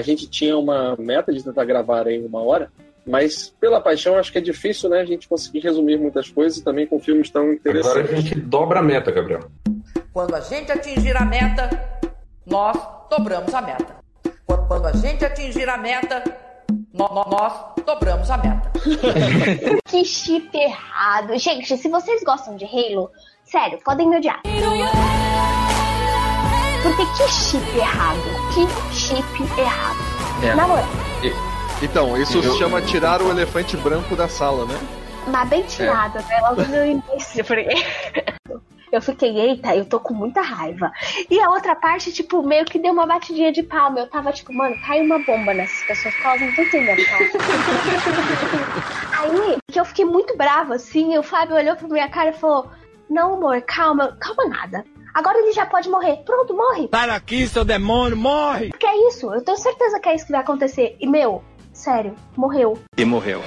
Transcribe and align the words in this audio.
a 0.00 0.02
gente 0.02 0.28
tinha 0.28 0.56
uma 0.56 0.96
meta 0.98 1.32
de 1.32 1.44
tentar 1.44 1.64
gravar 1.64 2.06
em 2.08 2.24
uma 2.24 2.42
hora, 2.42 2.72
mas 3.06 3.54
pela 3.60 3.80
paixão 3.80 4.16
acho 4.16 4.32
que 4.32 4.38
é 4.38 4.40
difícil, 4.40 4.88
né, 4.88 5.00
a 5.00 5.04
gente 5.04 5.28
conseguir 5.28 5.60
resumir 5.60 5.98
muitas 5.98 6.30
coisas 6.30 6.58
e 6.58 6.64
também 6.64 6.86
com 6.86 6.98
filmes 6.98 7.30
tão 7.30 7.52
interessantes. 7.52 7.98
Agora 7.98 8.12
a 8.12 8.20
gente 8.20 8.34
dobra 8.34 8.80
a 8.80 8.82
meta, 8.82 9.10
Gabriel. 9.10 9.42
Quando 10.12 10.34
a 10.34 10.40
gente 10.40 10.72
atingir 10.72 11.16
a 11.16 11.24
meta, 11.24 11.70
nós 12.46 12.76
dobramos 13.10 13.54
a 13.54 13.60
meta. 13.60 13.96
Quando, 14.46 14.66
quando 14.66 14.86
a 14.86 14.92
gente 14.92 15.24
atingir 15.24 15.68
a 15.68 15.76
meta, 15.76 16.24
no, 16.92 17.08
no, 17.08 17.24
nós 17.30 17.52
dobramos 17.84 18.30
a 18.30 18.38
meta. 18.38 18.70
que 19.86 20.04
chip 20.04 20.56
errado. 20.56 21.38
Gente, 21.38 21.76
se 21.76 21.88
vocês 21.88 22.22
gostam 22.24 22.56
de 22.56 22.64
Halo, 22.64 23.10
sério, 23.44 23.78
podem 23.84 24.08
me 24.08 24.16
odiar. 24.16 24.40
Que 27.16 27.28
chip 27.28 27.78
errado. 27.78 28.20
Que 28.52 28.94
chip 28.94 29.42
errado. 29.58 29.98
É. 30.42 30.54
Na 30.54 30.66
moral. 30.66 30.88
Então, 31.82 32.16
isso 32.16 32.38
eu... 32.38 32.42
se 32.42 32.58
chama 32.58 32.82
tirar 32.82 33.22
o 33.22 33.30
elefante 33.30 33.76
branco 33.76 34.14
da 34.14 34.28
sala, 34.28 34.66
né? 34.66 34.78
Mas 35.26 35.48
bem 35.48 35.62
tirado, 35.62 36.18
é. 36.18 36.22
né? 36.22 36.40
Logo 36.42 36.62
no 36.62 36.84
início, 36.84 37.44
porque... 37.44 37.68
Eu 38.92 39.00
fiquei, 39.00 39.38
eita, 39.38 39.76
eu 39.76 39.84
tô 39.84 40.00
com 40.00 40.12
muita 40.12 40.40
raiva. 40.40 40.90
E 41.30 41.38
a 41.40 41.48
outra 41.50 41.76
parte, 41.76 42.12
tipo, 42.12 42.42
meio 42.42 42.64
que 42.64 42.76
deu 42.76 42.92
uma 42.92 43.06
batidinha 43.06 43.52
de 43.52 43.62
palma. 43.62 44.00
Eu 44.00 44.08
tava 44.08 44.32
tipo, 44.32 44.52
mano, 44.52 44.74
caiu 44.84 45.04
uma 45.04 45.20
bomba 45.20 45.54
nessas 45.54 45.86
pessoas, 45.86 46.12
porque 46.14 46.26
elas 46.26 46.40
não 46.40 46.48
estão 46.48 46.64
entendendo, 46.64 47.00
tá? 47.06 47.18
Aí, 49.20 49.58
que 49.70 49.78
eu 49.78 49.84
fiquei 49.84 50.04
muito 50.04 50.36
brava, 50.36 50.74
assim, 50.74 51.16
o 51.16 51.22
Fábio 51.22 51.54
olhou 51.54 51.76
pra 51.76 51.86
minha 51.86 52.08
cara 52.08 52.30
e 52.30 52.32
falou: 52.32 52.68
Não, 53.08 53.34
amor, 53.34 53.62
calma, 53.62 54.16
calma 54.20 54.46
nada. 54.46 54.84
Agora 55.14 55.38
ele 55.38 55.52
já 55.52 55.66
pode 55.66 55.88
morrer. 55.88 56.18
Pronto, 56.24 56.54
morre. 56.54 56.88
Sai 56.92 57.06
daqui, 57.08 57.46
seu 57.48 57.64
demônio, 57.64 58.16
morre! 58.16 58.70
Que 58.78 58.86
é 58.86 59.08
isso? 59.08 59.32
Eu 59.32 59.42
tenho 59.42 59.58
certeza 59.58 59.98
que 59.98 60.08
é 60.08 60.14
isso 60.14 60.26
que 60.26 60.32
vai 60.32 60.40
acontecer. 60.40 60.96
E, 61.00 61.06
meu, 61.06 61.42
sério, 61.72 62.14
morreu. 62.36 62.78
E 62.96 63.04
morreu. 63.04 63.42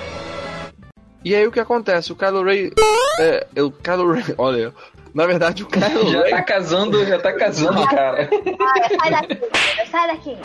E 1.24 1.34
aí 1.34 1.48
o 1.48 1.52
que 1.52 1.60
acontece? 1.60 2.12
O 2.12 2.16
Kylo 2.16 2.44
Ray. 2.44 2.72
É, 3.20 3.48
o 3.62 3.72
Kylo 3.72 4.12
Ray. 4.12 4.24
Olha, 4.38 4.74
na 5.14 5.26
verdade, 5.26 5.64
o 5.64 5.68
Kylo 5.68 6.12
já 6.12 6.22
Ray... 6.22 6.32
tá 6.32 6.42
casando, 6.42 7.06
já 7.06 7.20
tá 7.20 7.34
casando, 7.34 7.88
cara. 7.88 8.30
Sai 9.00 9.12
daqui, 9.12 9.40
sai 9.90 10.08
daqui. 10.08 10.38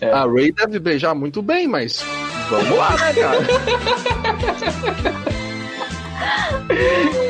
É. 0.00 0.12
A 0.12 0.24
Ray 0.24 0.52
deve 0.52 0.78
beijar 0.78 1.14
muito 1.14 1.42
bem, 1.42 1.66
mas 1.66 2.04
vamos 2.48 2.78
lá, 2.78 2.90
né, 2.96 3.12
cara? 3.14 3.38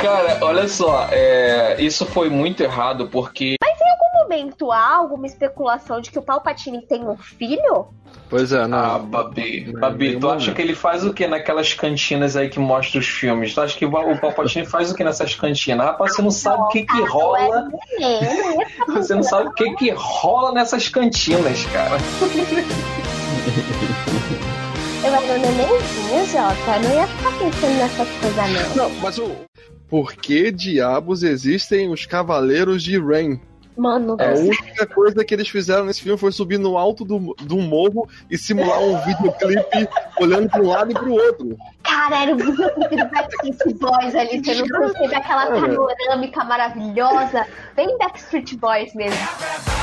cara, 0.00 0.38
olha 0.42 0.68
só, 0.68 1.08
é, 1.10 1.76
isso 1.80 2.06
foi 2.06 2.30
muito 2.30 2.62
errado 2.62 3.08
porque. 3.08 3.56
Mas 3.60 3.80
em 3.80 3.90
algum 3.90 4.22
momento 4.22 4.72
há 4.72 4.96
alguma 4.96 5.26
especulação 5.26 6.00
de 6.00 6.10
que 6.10 6.18
o 6.18 6.22
Palpatine 6.22 6.80
tem 6.82 7.06
um 7.06 7.16
filho? 7.16 7.88
Pois 8.30 8.52
é, 8.52 8.66
não. 8.66 8.78
Ah, 8.78 8.98
Babi. 8.98 9.72
Babi, 9.72 10.18
tu 10.18 10.28
acha 10.28 10.52
que 10.52 10.60
ele 10.60 10.74
faz 10.74 11.04
o 11.04 11.14
que 11.14 11.26
naquelas 11.26 11.72
cantinas 11.72 12.36
aí 12.36 12.48
que 12.48 12.58
mostra 12.58 13.00
os 13.00 13.06
filmes? 13.06 13.54
Tu 13.54 13.60
acha 13.60 13.78
que 13.78 13.86
o 13.86 13.90
Palpatine 13.90 14.64
faz 14.66 14.90
o 14.90 14.94
que 14.94 15.02
nessas 15.02 15.34
cantinas? 15.34 15.86
Rapaz, 15.86 16.14
você 16.14 16.22
não 16.22 16.30
sabe 16.30 16.62
o 16.62 16.68
que 16.68 16.84
que 16.84 17.02
rola. 17.04 17.68
Você 18.88 19.14
não 19.14 19.22
sabe 19.22 19.48
o 19.48 19.52
que 19.52 19.74
que 19.76 19.90
rola 19.90 20.52
nessas 20.52 20.88
cantinas, 20.88 21.64
cara. 21.66 21.96
Eu 25.04 25.14
era 25.14 25.20
um 25.20 25.38
nenenzinho, 25.38 26.26
Jota. 26.26 26.78
Não 26.80 26.94
ia 26.94 27.06
ficar 27.06 27.30
pensando 27.38 27.78
nessas 27.78 28.08
coisas, 28.20 28.76
não. 28.76 28.88
Não, 28.88 28.96
mas 29.00 29.18
o. 29.18 29.47
Por 29.88 30.12
que 30.12 30.50
diabos 30.50 31.22
existem 31.22 31.90
os 31.90 32.04
Cavaleiros 32.04 32.82
de 32.82 32.98
Rain? 32.98 33.40
Mano, 33.78 34.16
a 34.18 34.36
única 34.36 34.86
coisa 34.86 35.24
que 35.24 35.32
eles 35.32 35.48
fizeram 35.48 35.84
nesse 35.84 36.02
filme 36.02 36.18
foi 36.18 36.32
subir 36.32 36.58
no 36.58 36.76
alto 36.76 37.04
do, 37.04 37.32
do 37.40 37.58
morro 37.58 38.08
e 38.28 38.36
simular 38.36 38.80
um 38.80 38.98
videoclipe 39.04 39.88
olhando 40.20 40.48
para 40.50 40.62
um 40.62 40.66
lado 40.66 40.90
e 40.90 40.94
para 40.94 41.08
o 41.08 41.12
outro. 41.12 41.56
Cara, 41.84 42.22
era 42.22 42.34
o 42.34 42.36
videoclipe 42.36 42.96
do 42.96 43.08
Backstreet 43.08 43.78
Boys 43.78 44.14
ali, 44.16 44.44
você 44.44 44.54
não 44.56 44.80
percebe 44.80 45.14
aquela 45.14 45.46
panorâmica 45.46 46.44
maravilhosa, 46.44 47.46
bem 47.76 47.96
Backstreet 47.98 48.56
Boys 48.56 48.92
mesmo. 48.94 49.77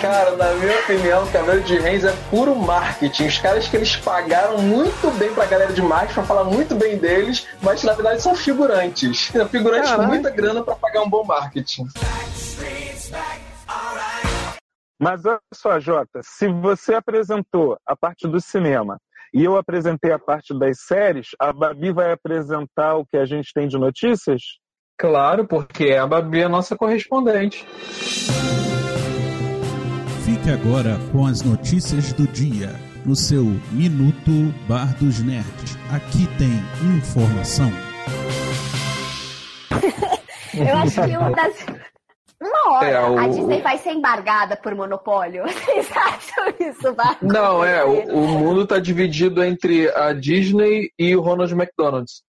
Cara, 0.00 0.36
na 0.36 0.54
minha 0.54 0.78
opinião, 0.78 1.24
o 1.24 1.32
cabelo 1.32 1.60
de 1.62 1.76
Reis 1.78 2.04
é 2.04 2.12
puro 2.30 2.54
marketing. 2.54 3.26
Os 3.26 3.38
caras 3.38 3.66
que 3.66 3.76
eles 3.76 3.96
pagaram 3.96 4.58
muito 4.58 5.10
bem 5.18 5.34
pra 5.34 5.46
galera 5.46 5.72
de 5.72 5.82
marketing 5.82 6.14
pra 6.14 6.22
falar 6.22 6.44
muito 6.44 6.76
bem 6.76 6.96
deles, 6.96 7.44
mas 7.60 7.82
na 7.82 7.92
verdade 7.92 8.22
são 8.22 8.36
figurantes. 8.36 9.32
Figurantes 9.50 9.90
com 9.90 10.02
muita 10.02 10.30
grana 10.30 10.62
para 10.62 10.76
pagar 10.76 11.02
um 11.02 11.10
bom 11.10 11.24
marketing. 11.24 11.86
Mas 15.00 15.24
olha 15.26 15.40
só, 15.52 15.80
Jota, 15.80 16.20
se 16.22 16.46
você 16.46 16.94
apresentou 16.94 17.76
a 17.84 17.96
parte 17.96 18.28
do 18.28 18.40
cinema 18.40 18.96
e 19.34 19.44
eu 19.44 19.56
apresentei 19.56 20.12
a 20.12 20.20
parte 20.20 20.56
das 20.56 20.82
séries, 20.86 21.30
a 21.38 21.52
Babi 21.52 21.92
vai 21.92 22.12
apresentar 22.12 22.94
o 22.94 23.04
que 23.04 23.16
a 23.16 23.26
gente 23.26 23.52
tem 23.52 23.66
de 23.66 23.76
notícias? 23.76 24.40
Claro, 24.96 25.48
porque 25.48 25.94
a 25.94 26.06
Babi 26.06 26.42
é 26.42 26.44
a 26.44 26.48
nossa 26.48 26.76
correspondente. 26.76 27.66
Fique 30.48 30.66
agora 30.66 30.96
com 31.12 31.26
as 31.26 31.42
notícias 31.42 32.10
do 32.14 32.26
dia 32.26 32.70
no 33.04 33.14
seu 33.14 33.44
Minuto 33.70 34.30
Bar 34.66 34.96
dos 34.96 35.22
Nerds. 35.22 35.76
Aqui 35.92 36.26
tem 36.38 36.48
informação. 36.96 37.70
Eu 40.56 40.74
acho 40.78 41.02
que 41.02 41.16
uma 41.18 41.30
das. 41.32 41.66
Uma 42.40 42.72
hora 42.72 42.88
é, 42.88 42.98
o... 42.98 43.18
a 43.18 43.28
Disney 43.28 43.60
vai 43.60 43.76
ser 43.76 43.90
embargada 43.90 44.56
por 44.56 44.74
monopólio. 44.74 45.44
Vocês 45.52 45.86
acham 45.94 46.46
isso? 46.58 46.94
Vai 46.94 47.14
Não, 47.20 47.62
é. 47.62 47.84
O, 47.84 48.16
o 48.16 48.26
mundo 48.26 48.62
está 48.62 48.78
dividido 48.78 49.44
entre 49.44 49.94
a 49.94 50.14
Disney 50.14 50.90
e 50.98 51.14
o 51.14 51.20
Ronald 51.20 51.52
McDonald's. 51.52 52.22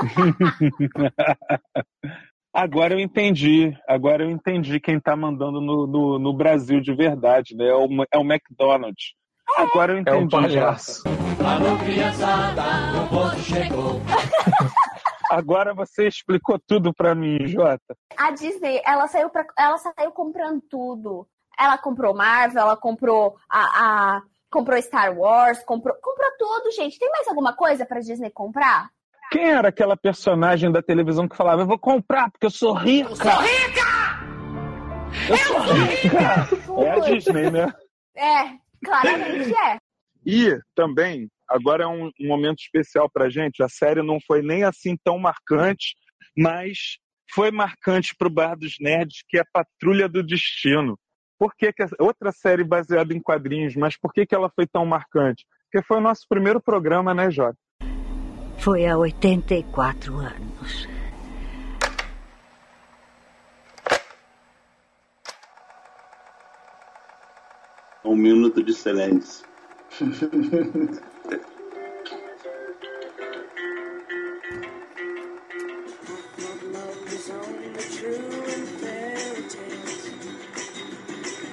Agora 2.52 2.92
eu 2.92 3.00
entendi. 3.00 3.74
Agora 3.88 4.24
eu 4.24 4.30
entendi 4.30 4.78
quem 4.78 4.98
está 4.98 5.16
mandando 5.16 5.60
no, 5.60 5.86
no, 5.86 6.18
no, 6.18 6.32
Brasil 6.34 6.82
de 6.82 6.94
verdade, 6.94 7.56
né? 7.56 7.68
É 7.68 7.74
o, 7.74 7.88
é 8.12 8.18
o 8.18 8.20
McDonald's. 8.20 9.14
Agora 9.56 9.92
eu 9.92 9.98
entendi. 9.98 10.18
É 10.18 10.20
um 10.20 10.28
palhaço. 10.28 11.02
Alô, 11.44 11.78
criançada, 11.78 12.62
o 13.02 13.08
povo 13.08 13.38
chegou. 13.40 14.00
Agora 15.30 15.72
você 15.72 16.06
explicou 16.06 16.58
tudo 16.58 16.92
para 16.92 17.14
mim, 17.14 17.46
Jota. 17.46 17.96
A 18.18 18.32
Disney, 18.32 18.82
ela 18.84 19.08
saiu, 19.08 19.30
pra, 19.30 19.46
ela 19.58 19.78
saiu 19.78 20.12
comprando 20.12 20.60
tudo. 20.68 21.26
Ela 21.58 21.78
comprou 21.78 22.14
Marvel, 22.14 22.60
ela 22.60 22.76
comprou 22.76 23.36
a, 23.48 24.16
a 24.16 24.22
comprou 24.50 24.80
Star 24.82 25.16
Wars, 25.16 25.64
comprou, 25.64 25.96
comprou 26.02 26.30
tudo, 26.38 26.70
gente. 26.72 26.98
Tem 26.98 27.10
mais 27.10 27.26
alguma 27.28 27.54
coisa 27.54 27.86
para 27.86 28.00
Disney 28.00 28.30
comprar? 28.30 28.90
Quem 29.32 29.50
era 29.50 29.68
aquela 29.68 29.96
personagem 29.96 30.70
da 30.70 30.82
televisão 30.82 31.26
que 31.26 31.34
falava: 31.34 31.62
Eu 31.62 31.66
vou 31.66 31.78
comprar 31.78 32.30
porque 32.30 32.44
eu 32.44 32.50
sou 32.50 32.74
rica? 32.74 33.08
Eu 33.08 33.16
sou 33.16 33.32
rica! 33.40 33.88
Eu, 35.26 35.36
eu 35.36 35.38
sou 35.38 35.72
rica! 35.72 36.42
rica! 36.42 36.84
É 36.84 36.90
a 36.90 36.98
Disney, 36.98 37.50
né? 37.50 37.72
É, 38.14 38.58
claramente 38.84 39.54
é. 39.54 39.78
E 40.26 40.60
também, 40.74 41.30
agora 41.48 41.84
é 41.84 41.86
um, 41.86 42.10
um 42.20 42.28
momento 42.28 42.58
especial 42.58 43.08
pra 43.10 43.30
gente. 43.30 43.62
A 43.62 43.70
série 43.70 44.02
não 44.02 44.18
foi 44.20 44.42
nem 44.42 44.64
assim 44.64 44.98
tão 45.02 45.18
marcante, 45.18 45.96
mas 46.36 46.98
foi 47.34 47.50
marcante 47.50 48.14
pro 48.14 48.28
Bar 48.28 48.54
dos 48.54 48.74
Nerds, 48.78 49.24
que 49.26 49.38
é 49.38 49.44
Patrulha 49.50 50.10
do 50.10 50.22
Destino. 50.22 50.98
Por 51.38 51.54
que, 51.56 51.72
que 51.72 51.82
outra 51.98 52.32
série 52.32 52.64
baseada 52.64 53.14
em 53.14 53.20
quadrinhos, 53.20 53.74
mas 53.76 53.98
por 53.98 54.12
que, 54.12 54.26
que 54.26 54.34
ela 54.34 54.50
foi 54.54 54.66
tão 54.66 54.84
marcante? 54.84 55.46
Porque 55.70 55.86
foi 55.86 55.96
o 55.96 56.02
nosso 56.02 56.26
primeiro 56.28 56.60
programa, 56.60 57.14
né, 57.14 57.30
Jota? 57.30 57.56
Foi 58.62 58.86
há 58.86 58.96
84 58.96 60.16
anos. 60.18 60.88
Um 68.04 68.14
minuto 68.14 68.62
de 68.62 68.72
silêncio. 68.72 69.44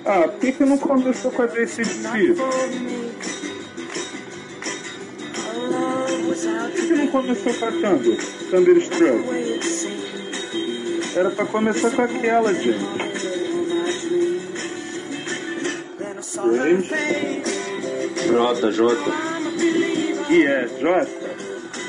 ah, 0.06 0.28
por 0.28 0.40
que, 0.40 0.52
que 0.52 0.64
não 0.64 0.78
começou 0.78 1.32
com 1.32 1.42
a 1.42 1.48
desse 1.48 1.82
Por 6.70 6.88
que 6.88 6.94
não 6.94 7.08
começou 7.08 7.54
cantando 7.54 8.18
Thunderstruck? 8.52 9.24
Era 11.16 11.32
pra 11.32 11.46
começar 11.46 11.92
com 11.92 12.02
aquela, 12.04 12.54
gente. 12.54 12.80
Jota, 18.28 18.72
Jota. 18.72 19.12
E 20.30 20.44
é, 20.44 20.68
Jota. 20.80 21.30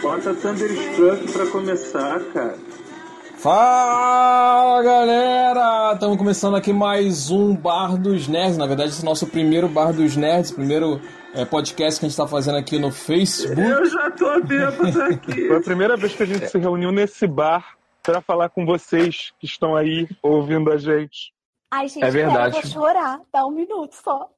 Bota 0.00 0.34
Thunderstruck 0.34 1.32
pra 1.32 1.46
começar, 1.46 2.20
cara. 2.32 2.69
Fala 3.40 4.82
galera! 4.82 5.92
Estamos 5.94 6.18
começando 6.18 6.56
aqui 6.56 6.74
mais 6.74 7.30
um 7.30 7.56
Bar 7.56 7.96
dos 7.96 8.28
Nerds. 8.28 8.58
Na 8.58 8.66
verdade, 8.66 8.90
esse 8.90 9.00
é 9.00 9.02
o 9.02 9.06
nosso 9.06 9.26
primeiro 9.26 9.66
Bar 9.66 9.92
dos 9.94 10.14
Nerds, 10.14 10.50
primeiro 10.50 11.00
é, 11.34 11.46
podcast 11.46 11.98
que 11.98 12.04
a 12.04 12.08
gente 12.08 12.12
está 12.12 12.26
fazendo 12.28 12.58
aqui 12.58 12.78
no 12.78 12.90
Facebook. 12.92 13.58
Eu 13.58 13.86
já 13.86 14.10
tô 14.10 14.40
bêbado 14.42 15.02
aqui. 15.04 15.48
Foi 15.48 15.56
a 15.56 15.60
primeira 15.62 15.96
vez 15.96 16.14
que 16.14 16.22
a 16.22 16.26
gente 16.26 16.48
se 16.48 16.58
reuniu 16.58 16.92
nesse 16.92 17.26
bar 17.26 17.78
para 18.02 18.20
falar 18.20 18.50
com 18.50 18.66
vocês 18.66 19.32
que 19.40 19.46
estão 19.46 19.74
aí 19.74 20.06
ouvindo 20.22 20.70
a 20.70 20.76
gente. 20.76 21.32
Ai, 21.70 21.88
gente, 21.88 22.04
É 22.04 22.10
verdade. 22.10 22.56
eu 22.56 22.62
vou 22.62 22.70
chorar. 22.70 23.20
Dá 23.32 23.46
um 23.46 23.52
minuto 23.52 23.94
só. 23.94 24.28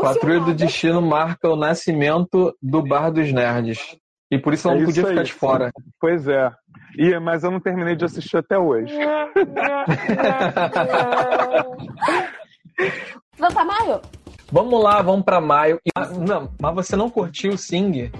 Patrulha 0.00 0.40
do. 0.40 0.54
Destino 0.54 1.00
marca 1.00 1.48
o 1.48 1.54
nascimento 1.54 2.52
do 2.60 2.82
Bar 2.82 3.10
dos 3.10 3.32
Nerds. 3.32 3.96
E 4.28 4.38
por 4.38 4.52
isso 4.54 4.66
ela 4.66 4.76
não 4.76 4.82
É 4.82 4.86
podia 4.86 5.06
ficar 5.06 5.20
aí. 5.20 5.24
de 5.26 5.32
fora. 5.32 5.70
Pois 6.00 6.26
é. 6.26 6.50
E, 6.98 7.18
mas 7.18 7.44
eu 7.44 7.50
não 7.50 7.60
terminei 7.60 7.94
de 7.96 8.04
assistir 8.04 8.36
até 8.36 8.58
hoje. 8.58 8.94
Vamos 13.38 13.54
pra 13.54 13.64
maio? 13.64 14.00
Vamos 14.52 14.82
lá, 14.82 15.00
vamos 15.02 15.24
pra 15.24 15.40
maio. 15.40 15.80
E- 15.86 15.90
ah, 15.94 16.06
não, 16.08 16.50
mas 16.60 16.74
você 16.74 16.96
não 16.96 17.08
curtiu 17.08 17.52
o 17.52 17.58
Sing? 17.58 17.90
Nem 17.92 18.10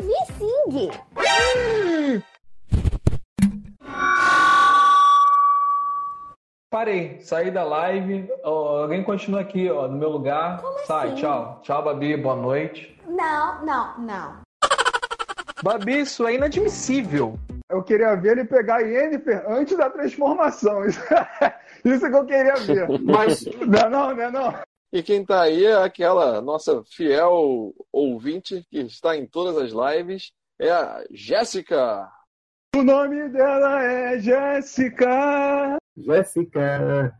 vi 0.00 0.14
Sing. 0.38 0.90
Parei, 6.70 7.18
saí 7.20 7.50
da 7.50 7.64
live. 7.64 8.30
Ó, 8.44 8.82
alguém 8.82 9.02
continua 9.02 9.40
aqui, 9.40 9.68
ó, 9.68 9.88
no 9.88 9.96
meu 9.98 10.08
lugar. 10.08 10.62
Sai, 10.86 11.08
assim? 11.08 11.16
tchau. 11.16 11.58
Tchau, 11.62 11.82
Babi, 11.82 12.16
boa 12.16 12.36
noite. 12.36 12.96
Não, 13.08 13.64
não, 13.64 13.98
não. 13.98 14.34
Babi, 15.64 16.00
isso 16.00 16.26
é 16.26 16.34
inadmissível. 16.34 17.38
Eu 17.70 17.82
queria 17.82 18.14
ver 18.16 18.32
ele 18.38 18.44
pegar 18.44 18.76
a 18.76 18.80
Yennefer 18.80 19.44
antes 19.48 19.76
da 19.76 19.88
transformação. 19.88 20.84
Isso, 20.86 21.00
isso 21.84 22.10
que 22.10 22.16
eu 22.16 22.26
queria 22.26 22.54
ver. 22.56 22.88
Mas- 23.00 23.44
Não, 23.46 23.88
não, 23.88 24.14
não, 24.14 24.30
não. 24.32 24.54
E 24.92 25.02
quem 25.04 25.24
tá 25.24 25.42
aí 25.42 25.64
é 25.64 25.74
aquela 25.74 26.42
nossa 26.42 26.82
fiel 26.84 27.72
ouvinte 27.92 28.66
que 28.68 28.80
está 28.80 29.16
em 29.16 29.24
todas 29.24 29.56
as 29.56 29.70
lives, 29.70 30.32
é 30.60 30.68
a 30.70 31.04
Jéssica. 31.12 32.10
O 32.74 32.82
nome 32.82 33.28
dela 33.28 33.82
é 33.84 34.18
Jéssica. 34.18 35.78
Jéssica. 35.96 37.16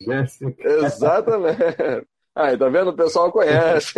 Jéssica. 0.00 0.68
Exatamente. 0.68 2.06
Aí, 2.34 2.56
tá 2.56 2.68
vendo? 2.68 2.88
O 2.90 2.96
pessoal 2.96 3.30
conhece. 3.30 3.94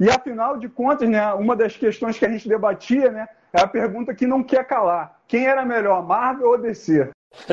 E 0.00 0.10
afinal 0.10 0.58
de 0.58 0.68
contas, 0.68 1.08
né, 1.08 1.32
uma 1.34 1.54
das 1.54 1.76
questões 1.76 2.18
que 2.18 2.24
a 2.26 2.30
gente 2.30 2.48
debatia, 2.48 3.10
né, 3.10 3.28
é 3.56 3.62
a 3.62 3.66
pergunta 3.66 4.14
que 4.14 4.26
não 4.26 4.42
quer 4.42 4.66
calar. 4.66 5.18
Quem 5.26 5.46
era 5.46 5.64
melhor, 5.64 6.06
Marvel 6.06 6.48
ou 6.48 6.58
DC? 6.58 7.10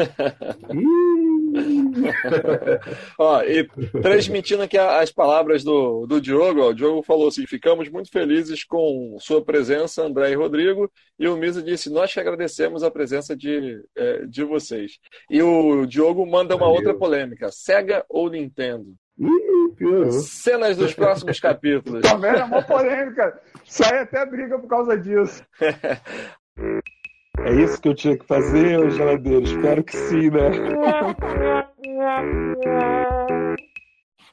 Ó, 3.19 3.41
e 3.43 3.67
transmitindo 4.01 4.63
aqui 4.63 4.77
as 4.77 5.11
palavras 5.11 5.63
do, 5.63 6.07
do 6.07 6.19
Diogo, 6.19 6.61
ó, 6.61 6.69
o 6.69 6.73
Diogo 6.73 7.03
falou 7.03 7.27
assim: 7.27 7.45
ficamos 7.45 7.89
muito 7.89 8.09
felizes 8.09 8.63
com 8.63 9.17
sua 9.19 9.43
presença, 9.43 10.03
André 10.03 10.31
e 10.31 10.35
Rodrigo. 10.35 10.91
E 11.19 11.27
o 11.27 11.37
Misa 11.37 11.61
disse: 11.61 11.91
nós 11.91 12.13
que 12.13 12.19
agradecemos 12.19 12.83
a 12.83 12.89
presença 12.89 13.35
de, 13.35 13.83
eh, 13.95 14.25
de 14.25 14.43
vocês. 14.43 14.97
E 15.29 15.41
o 15.41 15.85
Diogo 15.85 16.25
manda 16.25 16.55
uma 16.55 16.65
Valeu. 16.65 16.77
outra 16.77 16.97
polêmica: 16.97 17.51
Sega 17.51 18.03
ou 18.09 18.29
Nintendo? 18.29 18.95
Ih, 19.19 19.75
piorou. 19.75 20.11
Cenas 20.11 20.77
dos 20.77 20.93
próximos 20.93 21.39
capítulos. 21.39 22.01
Também 22.01 22.31
é 22.31 22.43
uma 22.43 22.61
polêmica. 22.61 23.39
Sai 23.65 23.99
até 23.99 24.25
briga 24.25 24.57
por 24.59 24.67
causa 24.67 24.97
disso. 24.97 25.43
É 27.39 27.51
isso 27.55 27.81
que 27.81 27.89
eu 27.89 27.95
tinha 27.95 28.17
que 28.17 28.25
fazer, 28.25 28.79
ô 28.79 28.89
geladeiro? 28.89 29.43
Espero 29.43 29.83
que 29.83 29.97
sim, 29.97 30.29
né? 30.29 30.49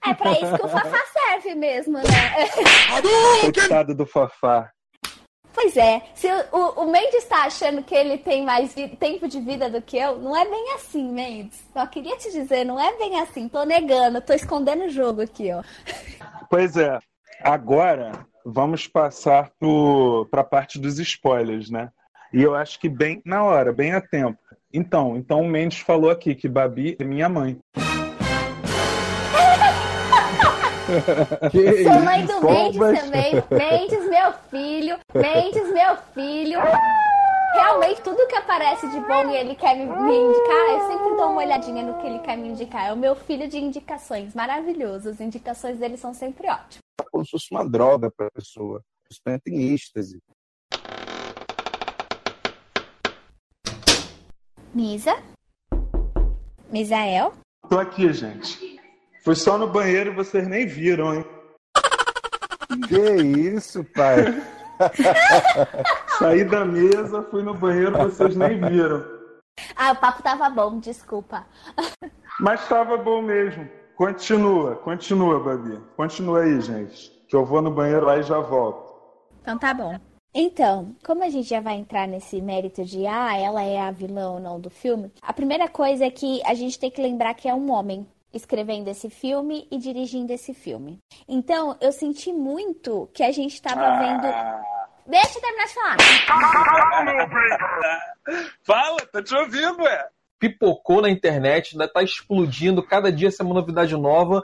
É 0.07 0.15
pra 0.15 0.33
isso 0.33 0.57
que 0.57 0.67
o 0.67 0.69
Fafá 0.69 1.03
serve 1.13 1.55
mesmo, 1.55 1.99
né? 1.99 2.03
Coitado 3.41 3.95
do 3.95 4.07
Fafá. 4.07 4.71
Pois 5.63 5.77
é, 5.77 6.01
se 6.15 6.27
o, 6.53 6.85
o, 6.85 6.91
Mendes 6.91 7.27
tá 7.27 7.45
achando 7.45 7.83
que 7.83 7.95
ele 7.95 8.17
tem 8.17 8.43
mais 8.43 8.75
tempo 8.99 9.29
de 9.29 9.39
vida 9.43 9.69
do 9.69 9.83
que 9.83 9.99
eu, 9.99 10.19
não 10.19 10.35
é 10.35 10.49
bem 10.49 10.73
assim, 10.73 11.13
Mendes. 11.13 11.63
Só 11.71 11.87
queria 11.87 12.17
te 12.17 12.33
dizer, 12.33 12.65
não 12.65 12.81
é 12.81 12.97
bem 12.97 13.21
assim. 13.21 13.47
Tô 13.47 13.63
negando, 13.65 14.23
tô 14.23 14.33
escondendo 14.33 14.85
o 14.85 14.89
jogo 14.89 15.21
aqui, 15.21 15.53
ó. 15.53 15.63
Pois 16.49 16.79
é. 16.79 16.99
Agora 17.43 18.27
vamos 18.43 18.87
passar 18.87 19.51
para 20.31 20.41
a 20.41 20.45
parte 20.45 20.79
dos 20.79 20.99
spoilers, 20.99 21.69
né? 21.69 21.91
E 22.33 22.41
eu 22.41 22.55
acho 22.55 22.81
que 22.81 22.89
bem 22.89 23.21
na 23.23 23.45
hora, 23.45 23.71
bem 23.71 23.93
a 23.93 24.01
tempo. 24.01 24.39
Então, 24.73 25.15
então 25.19 25.43
o 25.43 25.49
Mendes 25.49 25.81
falou 25.81 26.11
aqui 26.11 26.35
que 26.35 26.49
Babi 26.49 26.97
é 26.99 27.05
minha 27.05 27.29
mãe. 27.29 27.61
Que 31.51 31.85
Sou 31.85 32.01
mãe 32.03 32.27
do 32.27 32.41
Mendes 32.41 33.03
também. 33.03 33.35
Mendes, 33.51 34.09
meu 34.09 34.33
filho. 34.51 34.99
Mendes, 35.15 35.73
meu 35.73 35.97
filho. 36.15 36.61
Realmente, 37.53 38.01
tudo 38.03 38.27
que 38.29 38.37
aparece 38.37 38.89
de 38.89 39.01
bom 39.01 39.29
e 39.31 39.37
ele 39.37 39.55
quer 39.57 39.77
me, 39.77 39.85
me 39.85 40.17
indicar, 40.17 40.71
eu 40.71 40.87
sempre 40.87 41.17
dou 41.17 41.31
uma 41.31 41.43
olhadinha 41.43 41.83
no 41.83 41.99
que 42.01 42.07
ele 42.07 42.19
quer 42.21 42.37
me 42.37 42.49
indicar. 42.49 42.87
É 42.87 42.93
o 42.93 42.97
meu 42.97 43.15
filho 43.17 43.49
de 43.49 43.59
indicações. 43.59 44.35
Maravilhoso. 44.35 45.11
As 45.11 45.21
indicações 45.21 45.79
dele 45.79 45.97
são 45.97 46.15
sempre 46.15 46.49
ótimas. 46.49 46.79
Como 47.11 47.25
se 47.25 47.31
fosse 47.33 47.49
uma 47.51 47.69
droga 47.69 48.11
para 48.11 48.27
a 48.27 48.31
pessoa. 48.31 48.83
Entra 49.27 49.53
em 49.53 49.75
êxtase. 49.75 50.21
Misa? 54.73 55.17
Misael? 56.71 57.35
Tô 57.69 57.79
aqui, 57.79 58.13
gente. 58.13 58.70
Fui 59.23 59.35
só 59.35 59.59
no 59.59 59.67
banheiro 59.67 60.11
e 60.11 60.15
vocês 60.15 60.49
nem 60.49 60.67
viram, 60.67 61.15
hein? 61.15 61.25
Que 62.89 63.23
isso, 63.23 63.85
pai? 63.85 64.43
Saí 66.19 66.45
da 66.45 66.65
mesa, 66.65 67.23
fui 67.31 67.43
no 67.43 67.55
banheiro, 67.55 67.99
vocês 67.99 68.35
nem 68.35 68.61
viram. 68.61 69.05
Ah, 69.77 69.93
o 69.93 69.97
papo 69.97 70.23
tava 70.23 70.49
bom, 70.49 70.79
desculpa. 70.79 71.47
Mas 72.39 72.63
estava 72.63 72.97
bom 72.97 73.21
mesmo. 73.21 73.69
Continua, 73.95 74.77
continua, 74.77 75.39
Babi. 75.39 75.79
Continua 75.97 76.43
aí, 76.43 76.61
gente. 76.61 77.11
Que 77.29 77.37
eu 77.37 77.45
vou 77.45 77.61
no 77.61 77.71
banheiro 77.71 78.07
lá 78.07 78.17
e 78.17 78.23
já 78.23 78.39
volto. 78.39 78.95
Então 79.43 79.59
tá 79.59 79.75
bom. 79.75 79.99
Então, 80.33 80.95
como 81.05 81.25
a 81.25 81.29
gente 81.29 81.49
já 81.49 81.61
vai 81.61 81.75
entrar 81.75 82.07
nesse 82.07 82.41
mérito 82.41 82.85
de 82.85 83.07
ah, 83.07 83.37
ela 83.37 83.63
é 83.63 83.81
a 83.81 83.91
vilã 83.91 84.31
ou 84.31 84.41
não 84.41 84.61
do 84.61 84.71
filme, 84.71 85.13
a 85.21 85.33
primeira 85.33 85.69
coisa 85.69 86.07
é 86.07 86.11
que 86.11 86.41
a 86.47 86.55
gente 86.55 86.79
tem 86.79 86.91
que 86.91 87.03
lembrar 87.03 87.35
que 87.35 87.49
é 87.49 87.55
um 87.55 87.71
homem 87.73 88.07
escrevendo 88.33 88.89
esse 88.89 89.09
filme 89.11 89.67
e 89.71 89.79
dirigindo 89.79 90.33
esse 90.33 90.53
filme. 90.55 90.99
Então, 91.29 91.77
eu 91.81 91.93
senti 91.93 92.33
muito 92.33 93.09
que 93.13 93.23
a 93.23 93.33
gente 93.33 93.61
tava 93.61 93.99
vendo. 93.99 94.23
Deixa 95.07 95.39
eu 95.39 95.43
terminar 95.43 95.67
de 95.67 95.75
falar. 95.75 95.97
Fala, 98.63 98.99
tá 99.13 99.23
te 99.23 99.35
ouvindo, 99.35 99.83
ué. 99.83 100.09
Pipocou 100.39 101.03
na 101.03 101.11
internet, 101.11 101.73
ainda 101.73 101.87
tá 101.89 102.03
explodindo. 102.03 102.83
Cada 102.83 103.13
dia 103.13 103.31
sai 103.31 103.45
uma 103.45 103.55
novidade 103.55 103.95
nova. 103.97 104.41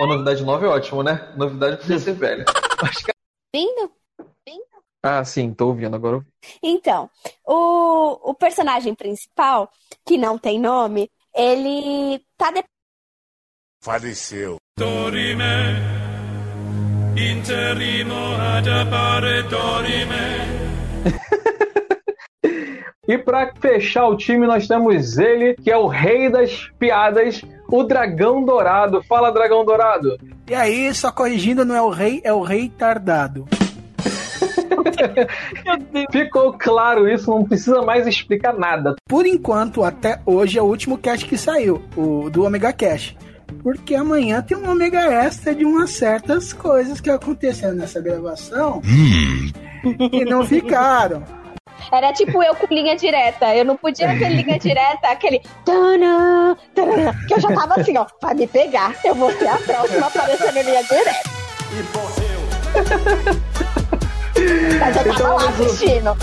Uma 0.00 0.14
novidade 0.14 0.42
nova 0.44 0.66
é 0.66 0.68
ótimo, 0.68 1.02
né? 1.02 1.32
Novidade 1.36 1.78
podia 1.78 1.98
ser 1.98 2.12
velha. 2.14 2.44
Mas, 2.82 3.02
cara- 3.02 3.14
Vindo? 3.54 3.92
Ah, 5.02 5.24
sim, 5.24 5.54
tô 5.54 5.68
ouvindo 5.68 5.94
agora. 5.94 6.16
eu- 6.16 6.24
Então, 6.62 7.08
o, 7.46 8.30
o 8.30 8.34
personagem 8.34 8.94
principal, 8.94 9.70
que 10.04 10.18
não 10.18 10.36
tem 10.36 10.58
nome, 10.58 11.08
ele 11.34 12.20
tá 12.36 12.50
de... 12.50 12.64
Faleceu. 13.80 14.56
Dorime, 14.76 15.44
interrimo 17.16 18.34
ad 18.34 18.68
appare. 18.68 19.44
E 23.08 23.16
pra 23.16 23.50
fechar 23.58 24.06
o 24.06 24.18
time, 24.18 24.46
nós 24.46 24.68
temos 24.68 25.16
ele, 25.16 25.54
que 25.54 25.70
é 25.70 25.76
o 25.78 25.86
rei 25.86 26.28
das 26.28 26.68
piadas, 26.78 27.42
o 27.66 27.82
Dragão 27.82 28.44
Dourado. 28.44 29.02
Fala, 29.04 29.32
Dragão 29.32 29.64
Dourado. 29.64 30.18
E 30.46 30.54
aí, 30.54 30.92
só 30.94 31.10
corrigindo, 31.10 31.64
não 31.64 31.74
é 31.74 31.80
o 31.80 31.88
rei, 31.88 32.20
é 32.22 32.34
o 32.34 32.42
rei 32.42 32.68
tardado. 32.68 33.48
Ficou 36.12 36.52
claro 36.52 37.08
isso, 37.08 37.30
não 37.30 37.44
precisa 37.44 37.80
mais 37.80 38.06
explicar 38.06 38.52
nada. 38.52 38.94
Por 39.08 39.24
enquanto, 39.24 39.84
até 39.84 40.20
hoje 40.26 40.58
é 40.58 40.62
o 40.62 40.66
último 40.66 40.98
cast 40.98 41.24
que 41.24 41.38
saiu, 41.38 41.82
o 41.96 42.28
do 42.28 42.44
Omega 42.44 42.74
Cash. 42.74 43.16
Porque 43.62 43.94
amanhã 43.94 44.40
tem 44.42 44.56
um 44.56 44.70
Omega 44.70 45.00
Extra 45.12 45.54
de 45.54 45.64
umas 45.64 45.90
certas 45.90 46.52
coisas 46.52 47.00
que 47.00 47.10
aconteceram 47.10 47.74
nessa 47.74 48.00
gravação 48.00 48.80
e 50.12 50.24
não 50.24 50.44
ficaram. 50.46 51.22
Era 51.92 52.12
tipo 52.12 52.42
eu 52.42 52.54
com 52.54 52.72
linha 52.74 52.96
direta. 52.96 53.54
Eu 53.54 53.64
não 53.64 53.76
podia 53.76 54.08
ter 54.18 54.28
linha 54.28 54.58
direta, 54.58 55.08
aquele. 55.08 55.40
Tanã, 55.64 56.56
tanã, 56.74 57.14
que 57.26 57.34
eu 57.34 57.40
já 57.40 57.48
tava 57.48 57.80
assim, 57.80 57.96
ó. 57.96 58.06
Vai 58.20 58.34
me 58.34 58.46
pegar. 58.46 58.94
Eu 59.04 59.14
vou 59.14 59.30
ser 59.32 59.48
a 59.48 59.56
próxima 59.56 60.06
a 60.06 60.08
aparecer 60.08 60.52
na 60.52 60.62
linha 60.62 60.82
direta. 60.82 61.30
Mas 64.80 64.96
eu 64.96 65.04
tava 65.04 65.14
Então, 65.14 65.36
lá 65.36 65.48
assistindo. 65.48 66.16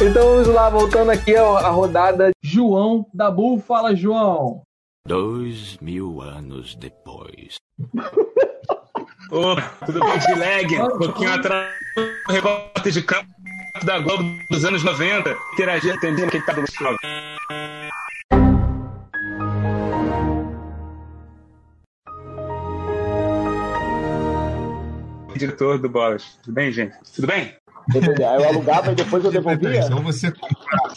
Então 0.00 0.22
vamos 0.28 0.48
lá, 0.48 0.70
voltando 0.70 1.10
aqui 1.10 1.36
a, 1.36 1.42
a 1.42 1.68
rodada 1.70 2.30
João 2.40 3.04
Dabu. 3.12 3.58
Fala, 3.58 3.94
João. 3.94 4.62
Dois 5.04 5.78
mil 5.78 6.22
anos 6.22 6.76
depois. 6.76 7.56
Ô, 9.32 9.56
tudo 9.84 9.98
bem 9.98 10.18
de 10.18 10.34
lag? 10.34 10.94
Um 10.94 10.98
pouquinho 10.98 11.34
atrás, 11.34 11.74
o 12.28 12.32
repórter 12.32 12.92
de 12.92 13.02
campo 13.02 13.28
da 13.82 13.98
Globo 13.98 14.22
dos 14.48 14.64
anos 14.64 14.84
90, 14.84 15.36
interagir, 15.54 15.92
atendendo 15.92 16.30
quem 16.30 16.40
tá 16.42 16.52
do 16.52 16.62
lado. 16.80 16.98
Diretor 25.36 25.78
do 25.78 25.88
Bolas. 25.88 26.38
Tudo 26.44 26.54
bem, 26.54 26.70
gente? 26.70 26.96
Tudo 27.12 27.26
bem? 27.26 27.56
Aí 27.92 28.42
eu 28.42 28.48
alugava 28.50 28.92
e 28.92 28.94
depois 28.94 29.24
eu 29.24 29.32
devolvia? 29.32 29.80
Então 29.80 30.00
você 30.00 30.30
comprar. 30.30 30.92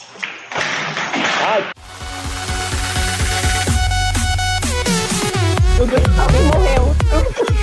Gustavo 5.78 6.38
morreu. 6.54 6.96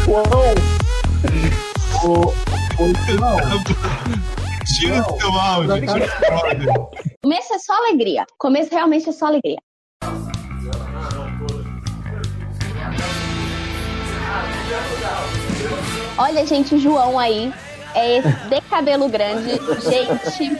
João! 0.04 0.54
O, 2.04 2.28
o, 2.28 2.92
Tira 4.64 5.00
o 5.00 5.20
seu 5.20 5.32
áudio, 5.32 5.80
tira 5.80 6.04
o 6.04 6.18
seu 6.18 6.34
áudio. 6.34 6.90
Começo 7.22 7.54
é 7.54 7.58
só 7.58 7.72
alegria. 7.74 8.26
Começo 8.38 8.70
realmente 8.70 9.08
é 9.08 9.12
só 9.12 9.26
alegria. 9.26 9.58
Olha, 16.18 16.46
gente, 16.46 16.74
o 16.74 16.78
João 16.78 17.18
aí. 17.18 17.52
É 17.94 18.18
esse 18.18 18.28
de 18.28 18.60
cabelo 18.62 19.08
grande. 19.08 19.58
Gente, 19.80 20.58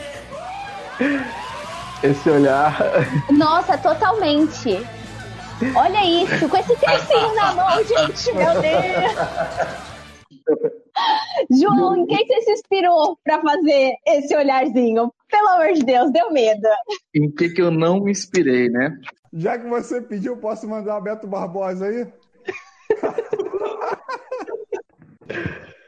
esse 2.03 2.29
olhar. 2.29 2.77
nossa, 3.31 3.77
totalmente. 3.77 4.85
Olha 5.75 6.05
isso, 6.05 6.49
com 6.49 6.57
esse 6.57 6.75
tercinho 6.75 7.35
na 7.35 7.53
mão, 7.53 7.83
gente, 7.83 8.33
meu 8.33 8.61
Deus. 8.61 9.13
João, 11.49 11.97
em 11.97 12.05
quem 12.05 12.27
você 12.27 12.41
se 12.41 12.51
inspirou 12.51 13.17
pra 13.23 13.41
fazer 13.41 13.93
esse 14.05 14.35
olharzinho? 14.35 15.13
Pelo 15.29 15.49
amor 15.49 15.73
de 15.73 15.83
Deus, 15.83 16.11
deu 16.11 16.31
medo. 16.31 16.67
Em 17.15 17.31
que 17.31 17.49
que 17.49 17.61
eu 17.61 17.71
não 17.71 17.99
me 18.01 18.11
inspirei, 18.11 18.69
né? 18.69 18.97
Já 19.33 19.57
que 19.57 19.67
você 19.67 20.01
pediu, 20.01 20.37
posso 20.37 20.67
mandar 20.67 20.97
o 20.97 21.01
Beto 21.01 21.27
Barbosa 21.27 21.85
aí? 21.87 22.07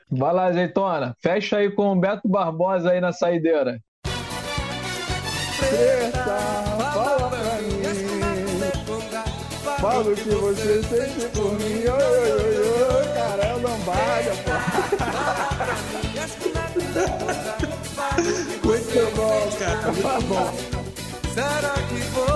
Vai 0.09 0.33
lá, 0.33 0.45
azeitona. 0.45 1.15
Fecha 1.21 1.57
aí 1.57 1.69
com 1.69 1.91
o 1.91 1.99
Beto 1.99 2.27
Barbosa 2.27 2.91
aí 2.91 3.01
na 3.01 3.11
saideira. 3.11 3.79
Preta, 5.59 6.84
Fala 9.85 10.11
o 10.11 10.15
que 10.15 10.29
você 10.29 10.81
sente 10.81 11.27
por 11.27 11.51
mim. 11.59 11.85
Oi, 11.85 11.91
oi, 11.91 12.31
oi, 12.31 12.81
oi, 12.95 13.05
cara, 13.13 13.43
é 13.43 13.53
lambada, 13.53 14.33
pô. 14.43 14.49
Muito 18.67 19.15
bom, 19.15 19.47
cara. 19.59 19.93
Tá 20.01 20.19
bom. 20.21 20.49
Será 21.35 21.73
que 21.87 21.99
vou? 22.15 22.34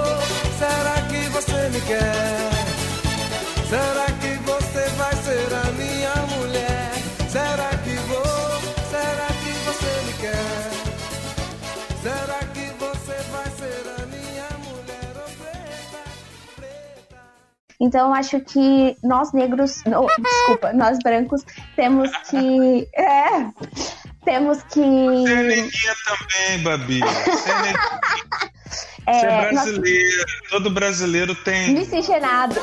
Então, 17.81 18.07
eu 18.07 18.13
acho 18.13 18.39
que 18.41 18.97
nós 19.03 19.31
negros, 19.31 19.81
não, 19.85 20.05
desculpa, 20.19 20.73
nós 20.73 20.97
brancos, 21.03 21.43
temos 21.75 22.09
que. 22.29 22.87
É. 22.95 23.49
Temos 24.25 24.61
que. 24.63 24.79
Você 24.81 25.33
é 25.33 25.43
neguinha 25.43 25.95
também, 26.05 26.59
Babi. 26.63 26.99
Você 26.99 27.49
é, 27.51 27.61
neguinha. 27.61 27.99
Você 28.69 29.25
é 29.25 29.29
É, 29.29 29.51
nós- 29.51 29.65
brasileiro. 29.65 30.25
Todo 30.49 30.69
brasileiro 30.69 31.35
tem. 31.35 31.73
miscigenado. 31.73 32.59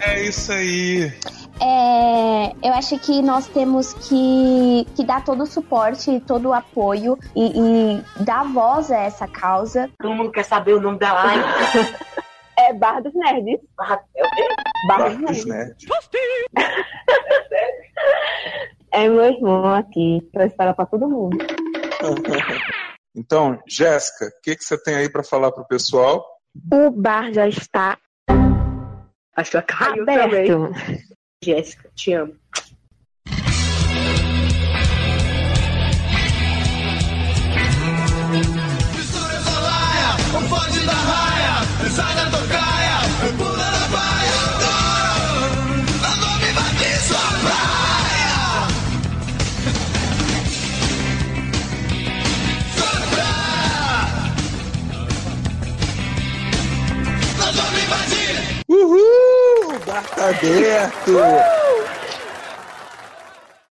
É 0.00 0.22
isso 0.22 0.52
aí. 0.52 1.12
É, 1.60 2.52
eu 2.62 2.72
acho 2.74 2.98
que 2.98 3.22
nós 3.22 3.46
temos 3.48 3.94
que, 3.94 4.86
que 4.94 5.04
dar 5.04 5.24
todo 5.24 5.42
o 5.42 5.46
suporte, 5.46 6.10
e 6.10 6.20
todo 6.20 6.48
o 6.48 6.52
apoio 6.52 7.18
e, 7.34 7.52
e 7.56 8.24
dar 8.24 8.44
voz 8.44 8.90
a 8.90 8.98
essa 8.98 9.26
causa. 9.26 9.90
Todo 9.98 10.14
mundo 10.14 10.30
quer 10.30 10.44
saber 10.44 10.74
o 10.74 10.80
nome 10.80 10.98
da 10.98 11.12
live. 11.12 11.44
É 12.58 12.72
Barra 12.72 13.00
dos 13.00 13.12
Nerds. 13.12 13.60
Barra, 13.76 14.02
é 14.16 14.26
o 14.26 14.30
quê? 14.30 14.48
Barra 14.88 15.10
Barra 15.10 15.26
dos 15.26 15.44
Nerds. 15.44 15.86
É 18.90 19.08
meu 19.08 19.24
irmão 19.24 19.74
aqui, 19.74 20.26
pra 20.32 20.46
esperar 20.46 20.72
pra 20.74 20.86
todo 20.86 21.06
mundo. 21.06 21.36
Então, 23.18 23.58
Jéssica, 23.66 24.26
o 24.26 24.42
que, 24.42 24.54
que 24.54 24.62
você 24.62 24.76
tem 24.76 24.94
aí 24.94 25.08
para 25.08 25.24
falar 25.24 25.50
pro 25.50 25.66
pessoal? 25.66 26.22
O 26.70 26.90
bar 26.90 27.32
já 27.32 27.48
está 27.48 27.96
Acho 29.34 29.50
que 29.50 29.62
caiu 29.62 30.02
aberto. 30.02 30.74
também. 30.74 30.98
Jéssica, 31.42 31.90
te 31.94 32.14
amo. 32.14 32.34
Nós 60.86 61.55